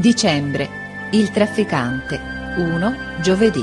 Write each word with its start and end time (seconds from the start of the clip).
Dicembre. 0.00 0.66
Il 1.12 1.30
trafficante. 1.30 2.18
1. 2.56 2.94
Giovedì. 3.20 3.62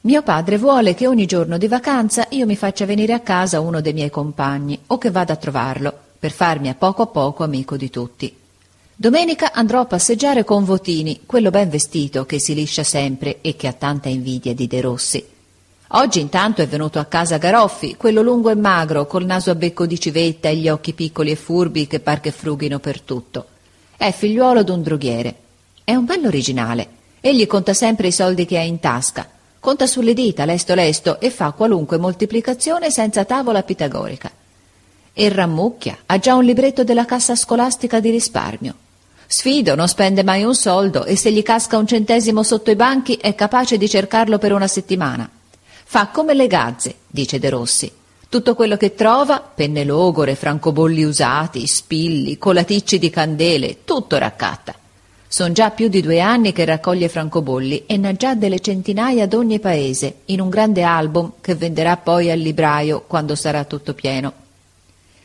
Mio 0.00 0.22
padre 0.22 0.56
vuole 0.56 0.94
che 0.94 1.06
ogni 1.06 1.26
giorno 1.26 1.58
di 1.58 1.68
vacanza 1.68 2.26
io 2.30 2.46
mi 2.46 2.56
faccia 2.56 2.86
venire 2.86 3.12
a 3.12 3.20
casa 3.20 3.60
uno 3.60 3.82
dei 3.82 3.92
miei 3.92 4.08
compagni 4.08 4.80
o 4.86 4.96
che 4.96 5.10
vada 5.10 5.34
a 5.34 5.36
trovarlo, 5.36 5.92
per 6.18 6.30
farmi 6.30 6.70
a 6.70 6.74
poco 6.74 7.02
a 7.02 7.06
poco 7.08 7.44
amico 7.44 7.76
di 7.76 7.90
tutti. 7.90 8.34
Domenica 8.94 9.52
andrò 9.52 9.80
a 9.80 9.84
passeggiare 9.84 10.42
con 10.42 10.64
Votini, 10.64 11.20
quello 11.26 11.50
ben 11.50 11.68
vestito 11.68 12.24
che 12.24 12.40
si 12.40 12.54
liscia 12.54 12.82
sempre 12.82 13.42
e 13.42 13.56
che 13.56 13.66
ha 13.66 13.74
tanta 13.74 14.08
invidia 14.08 14.54
di 14.54 14.66
De 14.66 14.80
Rossi. 14.80 15.35
Oggi 15.90 16.18
intanto 16.18 16.62
è 16.62 16.66
venuto 16.66 16.98
a 16.98 17.04
casa 17.04 17.38
Garoffi, 17.38 17.94
quello 17.94 18.20
lungo 18.20 18.50
e 18.50 18.56
magro, 18.56 19.06
col 19.06 19.24
naso 19.24 19.52
a 19.52 19.54
becco 19.54 19.86
di 19.86 20.00
civetta 20.00 20.48
e 20.48 20.56
gli 20.56 20.68
occhi 20.68 20.92
piccoli 20.92 21.30
e 21.30 21.36
furbi 21.36 21.86
che 21.86 22.00
par 22.00 22.20
che 22.20 22.32
frughino 22.32 22.80
per 22.80 23.00
tutto. 23.02 23.46
È 23.96 24.10
figliuolo 24.10 24.64
d'un 24.64 24.82
droghiere. 24.82 25.34
È 25.84 25.94
un 25.94 26.04
bello 26.04 26.26
originale. 26.26 26.88
Egli 27.20 27.46
conta 27.46 27.72
sempre 27.72 28.08
i 28.08 28.12
soldi 28.12 28.46
che 28.46 28.58
ha 28.58 28.62
in 28.62 28.80
tasca. 28.80 29.28
Conta 29.60 29.86
sulle 29.86 30.12
dita, 30.12 30.44
lesto 30.44 30.74
lesto, 30.74 31.20
e 31.20 31.30
fa 31.30 31.52
qualunque 31.52 31.98
moltiplicazione 31.98 32.90
senza 32.90 33.24
tavola 33.24 33.62
pitagorica. 33.62 34.30
E 35.12 35.28
rammucchia, 35.28 35.98
ha 36.06 36.18
già 36.18 36.34
un 36.34 36.44
libretto 36.44 36.82
della 36.82 37.04
cassa 37.04 37.36
scolastica 37.36 38.00
di 38.00 38.10
risparmio. 38.10 38.74
Sfido, 39.28 39.76
non 39.76 39.86
spende 39.86 40.24
mai 40.24 40.42
un 40.42 40.54
soldo 40.54 41.04
e 41.04 41.16
se 41.16 41.30
gli 41.30 41.42
casca 41.42 41.78
un 41.78 41.86
centesimo 41.86 42.42
sotto 42.42 42.72
i 42.72 42.76
banchi 42.76 43.14
è 43.14 43.36
capace 43.36 43.78
di 43.78 43.88
cercarlo 43.88 44.38
per 44.38 44.52
una 44.52 44.68
settimana. 44.68 45.30
Fa 45.88 46.08
come 46.08 46.34
le 46.34 46.48
gazze, 46.48 46.96
dice 47.06 47.38
De 47.38 47.48
Rossi. 47.48 47.90
Tutto 48.28 48.56
quello 48.56 48.76
che 48.76 48.96
trova, 48.96 49.40
penne 49.40 49.84
logore, 49.84 50.34
francobolli 50.34 51.04
usati, 51.04 51.64
spilli, 51.68 52.38
colaticci 52.38 52.98
di 52.98 53.08
candele, 53.08 53.84
tutto 53.84 54.18
raccatta. 54.18 54.74
Son 55.28 55.52
già 55.52 55.70
più 55.70 55.86
di 55.86 56.02
due 56.02 56.18
anni 56.18 56.52
che 56.52 56.64
raccoglie 56.64 57.08
francobolli 57.08 57.84
e 57.86 57.96
n'ha 57.98 58.14
già 58.14 58.34
delle 58.34 58.58
centinaia 58.58 59.28
d'ogni 59.28 59.60
paese, 59.60 60.16
in 60.26 60.40
un 60.40 60.48
grande 60.48 60.82
album 60.82 61.34
che 61.40 61.54
venderà 61.54 61.96
poi 61.96 62.32
al 62.32 62.40
libraio 62.40 63.04
quando 63.06 63.36
sarà 63.36 63.62
tutto 63.62 63.94
pieno. 63.94 64.32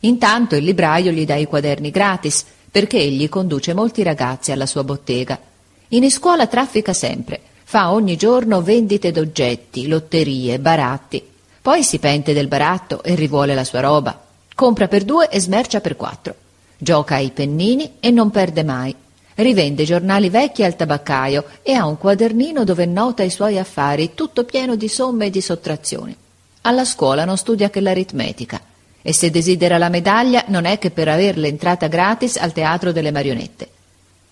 Intanto 0.00 0.54
il 0.54 0.64
libraio 0.64 1.12
gli 1.12 1.24
dà 1.24 1.36
i 1.36 1.46
quaderni 1.46 1.90
gratis, 1.90 2.44
perché 2.70 2.98
egli 2.98 3.30
conduce 3.30 3.72
molti 3.72 4.02
ragazzi 4.02 4.52
alla 4.52 4.66
sua 4.66 4.84
bottega. 4.84 5.40
In 5.88 6.08
scuola 6.10 6.46
traffica 6.46 6.92
sempre, 6.92 7.40
Fa 7.72 7.90
ogni 7.92 8.16
giorno 8.16 8.60
vendite 8.60 9.12
d'oggetti, 9.12 9.88
lotterie, 9.88 10.58
baratti. 10.58 11.26
Poi 11.62 11.82
si 11.82 11.98
pente 11.98 12.34
del 12.34 12.46
baratto 12.46 13.02
e 13.02 13.14
rivuole 13.14 13.54
la 13.54 13.64
sua 13.64 13.80
roba. 13.80 14.26
Compra 14.54 14.88
per 14.88 15.04
due 15.04 15.30
e 15.30 15.40
smercia 15.40 15.80
per 15.80 15.96
quattro. 15.96 16.34
Gioca 16.76 17.14
ai 17.14 17.30
pennini 17.30 17.92
e 17.98 18.10
non 18.10 18.30
perde 18.30 18.62
mai. 18.62 18.94
Rivende 19.36 19.84
giornali 19.84 20.28
vecchi 20.28 20.62
al 20.64 20.76
tabaccaio 20.76 21.46
e 21.62 21.72
ha 21.72 21.86
un 21.86 21.96
quadernino 21.96 22.64
dove 22.64 22.84
nota 22.84 23.22
i 23.22 23.30
suoi 23.30 23.58
affari, 23.58 24.12
tutto 24.12 24.44
pieno 24.44 24.76
di 24.76 24.88
somme 24.88 25.24
e 25.24 25.30
di 25.30 25.40
sottrazioni. 25.40 26.14
Alla 26.60 26.84
scuola 26.84 27.24
non 27.24 27.38
studia 27.38 27.70
che 27.70 27.80
l'aritmetica 27.80 28.60
e 29.00 29.14
se 29.14 29.30
desidera 29.30 29.78
la 29.78 29.88
medaglia 29.88 30.44
non 30.48 30.66
è 30.66 30.78
che 30.78 30.90
per 30.90 31.08
aver 31.08 31.38
l'entrata 31.38 31.86
gratis 31.86 32.36
al 32.36 32.52
teatro 32.52 32.92
delle 32.92 33.10
marionette. 33.10 33.68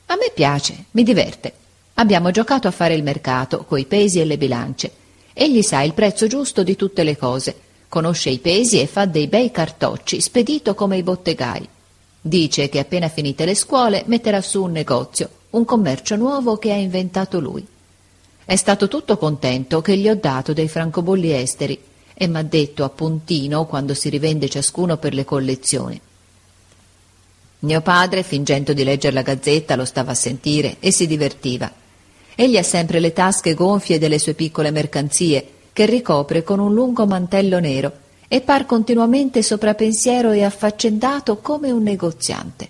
A 0.08 0.16
me 0.16 0.30
piace, 0.34 0.84
mi 0.90 1.02
diverte. 1.02 1.54
Abbiamo 2.00 2.30
giocato 2.30 2.66
a 2.66 2.70
fare 2.70 2.94
il 2.94 3.02
mercato, 3.02 3.64
coi 3.64 3.84
pesi 3.84 4.20
e 4.20 4.24
le 4.24 4.38
bilance. 4.38 4.90
Egli 5.34 5.60
sa 5.60 5.82
il 5.82 5.92
prezzo 5.92 6.26
giusto 6.26 6.62
di 6.62 6.74
tutte 6.74 7.02
le 7.02 7.14
cose, 7.14 7.54
conosce 7.90 8.30
i 8.30 8.38
pesi 8.38 8.80
e 8.80 8.86
fa 8.86 9.04
dei 9.04 9.26
bei 9.26 9.50
cartocci, 9.50 10.18
spedito 10.18 10.74
come 10.74 10.96
i 10.96 11.02
bottegai. 11.02 11.68
Dice 12.18 12.70
che 12.70 12.78
appena 12.78 13.08
finite 13.08 13.44
le 13.44 13.54
scuole 13.54 14.04
metterà 14.06 14.40
su 14.40 14.62
un 14.62 14.72
negozio, 14.72 15.28
un 15.50 15.66
commercio 15.66 16.16
nuovo 16.16 16.56
che 16.56 16.72
ha 16.72 16.76
inventato 16.76 17.38
lui. 17.38 17.66
È 18.46 18.56
stato 18.56 18.88
tutto 18.88 19.18
contento 19.18 19.82
che 19.82 19.94
gli 19.98 20.08
ho 20.08 20.16
dato 20.16 20.54
dei 20.54 20.68
francobolli 20.68 21.34
esteri 21.34 21.78
e 22.14 22.26
m'ha 22.26 22.42
detto 22.42 22.82
a 22.82 22.88
puntino 22.88 23.66
quando 23.66 23.92
si 23.92 24.08
rivende 24.08 24.48
ciascuno 24.48 24.96
per 24.96 25.12
le 25.12 25.26
collezioni. 25.26 26.00
Mio 27.58 27.80
padre, 27.82 28.22
fingendo 28.22 28.72
di 28.72 28.84
leggere 28.84 29.12
la 29.12 29.20
gazzetta, 29.20 29.76
lo 29.76 29.84
stava 29.84 30.12
a 30.12 30.14
sentire 30.14 30.76
e 30.80 30.92
si 30.92 31.06
divertiva. 31.06 31.70
Egli 32.34 32.56
ha 32.56 32.62
sempre 32.62 33.00
le 33.00 33.12
tasche 33.12 33.54
gonfie 33.54 33.98
delle 33.98 34.18
sue 34.18 34.34
piccole 34.34 34.70
mercanzie, 34.70 35.46
che 35.72 35.86
ricopre 35.86 36.42
con 36.42 36.58
un 36.58 36.72
lungo 36.74 37.06
mantello 37.06 37.58
nero, 37.58 37.92
e 38.28 38.40
par 38.40 38.64
continuamente 38.64 39.42
soprapensiero 39.42 40.30
e 40.30 40.44
affaccendato 40.44 41.38
come 41.38 41.70
un 41.70 41.82
negoziante. 41.82 42.68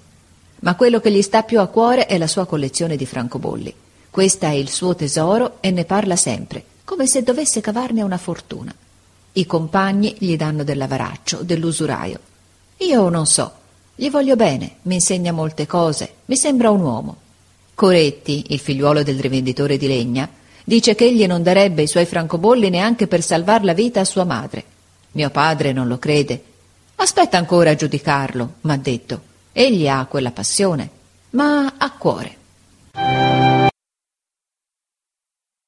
Ma 0.60 0.75
quello 0.75 1.00
che 1.00 1.10
gli 1.10 1.22
sta 1.22 1.43
più 1.43 1.60
a 1.60 1.66
cuore 1.66 2.06
è 2.06 2.19
la 2.19 2.26
sua 2.26 2.47
collezione 2.47 2.97
di 2.97 3.06
francobolli. 3.06 3.75
Questa 4.10 4.48
è 4.48 4.53
il 4.53 4.71
suo 4.71 4.94
tesoro 4.94 5.59
e 5.60 5.71
ne 5.71 5.84
parla 5.84 6.16
sempre, 6.16 6.65
come 6.84 7.06
se 7.06 7.22
dovesse 7.22 7.60
cavarne 7.60 8.03
una 8.03 8.19
fortuna. 8.19 8.75
I 9.32 9.47
compagni 9.47 10.16
gli 10.19 10.37
danno 10.37 10.65
dell'avaraccio, 10.65 11.42
dell'usuraio. 11.42 12.19
Io 12.78 13.09
non 13.09 13.27
so, 13.27 13.53
gli 13.94 14.10
voglio 14.10 14.34
bene, 14.34 14.77
mi 14.82 14.94
insegna 14.94 15.31
molte 15.31 15.66
cose, 15.66 16.15
mi 16.25 16.37
sembra 16.37 16.71
un 16.71 16.81
uomo. 16.81 17.16
Coretti, 17.80 18.44
il 18.48 18.58
figliuolo 18.58 19.02
del 19.02 19.18
rivenditore 19.18 19.78
di 19.78 19.86
legna, 19.86 20.28
dice 20.64 20.94
che 20.94 21.06
egli 21.06 21.26
non 21.26 21.42
darebbe 21.42 21.80
i 21.80 21.86
suoi 21.86 22.04
francobolli 22.04 22.68
neanche 22.68 23.06
per 23.06 23.22
salvar 23.22 23.64
la 23.64 23.72
vita 23.72 24.00
a 24.00 24.04
sua 24.04 24.24
madre. 24.24 24.62
Mio 25.12 25.30
padre 25.30 25.72
non 25.72 25.88
lo 25.88 25.98
crede. 25.98 26.42
Aspetta 26.96 27.38
ancora 27.38 27.70
a 27.70 27.74
giudicarlo, 27.74 28.56
m'ha 28.60 28.76
detto. 28.76 29.22
Egli 29.52 29.88
ha 29.88 30.04
quella 30.04 30.30
passione, 30.30 30.91
ma 31.30 31.72
ha 31.78 31.91
cuore. 31.92 33.40